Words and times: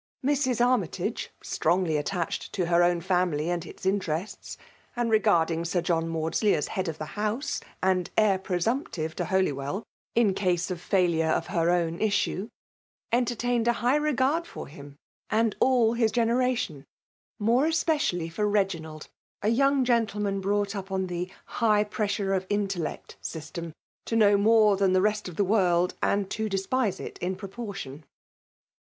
Mrs. 0.25 0.65
Armytage> 0.65 1.29
strongly 1.43 1.95
attached 1.95 2.57
ix> 2.57 2.67
her 2.69 2.81
own 2.81 3.01
family 3.01 3.51
and 3.51 3.63
its 3.67 3.85
interests, 3.85 4.57
and 4.95 5.11
regards 5.11 5.51
ing 5.51 5.63
Sir 5.63 5.79
John 5.79 6.07
Maudsley 6.07 6.55
as 6.55 6.69
head 6.69 6.87
of 6.87 6.97
the 6.97 7.13
house^ 7.15 7.61
and 7.83 8.09
heir 8.17 8.39
presumptive 8.39 9.15
to 9.17 9.25
Holywell* 9.25 9.83
in 10.15 10.33
case 10.33 10.71
of 10.71 10.81
failure 10.81 11.27
of 11.29 11.45
her 11.53 11.69
own 11.69 11.99
issue, 12.01 12.47
entertained 13.11 13.67
a 13.67 13.73
high 13.73 13.95
regard 13.95 14.47
for 14.47 14.65
him 14.65 14.95
and 15.29 15.55
all 15.59 15.93
his 15.93 16.11
generation; 16.11 16.83
more* 17.37 17.67
especially 17.67 18.27
for 18.27 18.47
Reginald, 18.47 19.07
a 19.43 19.49
young 19.49 19.85
gentlcinaa 19.85 20.41
brought 20.41 20.75
up 20.75 20.91
on 20.91 21.05
the 21.05 21.29
high 21.45 21.83
pressure 21.83 22.33
of 22.33 22.47
intcUect 22.47 23.17
system, 23.21 23.71
to 24.05 24.15
know 24.15 24.35
more 24.35 24.75
thsn 24.77 24.93
the 24.93 25.01
rest 25.03 25.29
of 25.29 25.35
the 25.35 25.43
world, 25.45 25.93
and 26.01 26.27
to 26.31 26.49
despise 26.49 26.99
it 26.99 27.19
in 27.19 27.35
proportion. 27.35 28.03